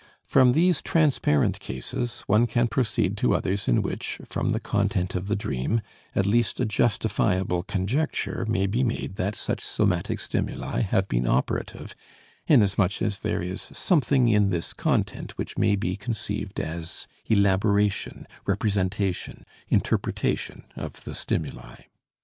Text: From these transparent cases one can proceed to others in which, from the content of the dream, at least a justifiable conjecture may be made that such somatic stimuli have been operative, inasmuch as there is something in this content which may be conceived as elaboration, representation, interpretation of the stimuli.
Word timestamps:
From 0.23 0.53
these 0.53 0.81
transparent 0.81 1.59
cases 1.59 2.21
one 2.25 2.47
can 2.47 2.67
proceed 2.67 3.15
to 3.17 3.35
others 3.35 3.67
in 3.67 3.83
which, 3.83 4.19
from 4.25 4.49
the 4.49 4.59
content 4.59 5.13
of 5.13 5.27
the 5.27 5.35
dream, 5.35 5.79
at 6.15 6.25
least 6.25 6.59
a 6.59 6.65
justifiable 6.65 7.61
conjecture 7.61 8.43
may 8.49 8.65
be 8.65 8.83
made 8.83 9.17
that 9.17 9.35
such 9.35 9.61
somatic 9.61 10.19
stimuli 10.19 10.81
have 10.81 11.07
been 11.07 11.27
operative, 11.27 11.93
inasmuch 12.47 12.99
as 12.99 13.19
there 13.19 13.43
is 13.43 13.61
something 13.61 14.27
in 14.27 14.49
this 14.49 14.73
content 14.73 15.37
which 15.37 15.55
may 15.55 15.75
be 15.75 15.95
conceived 15.95 16.59
as 16.59 17.05
elaboration, 17.27 18.25
representation, 18.47 19.45
interpretation 19.69 20.63
of 20.75 21.03
the 21.03 21.13
stimuli. 21.13 21.75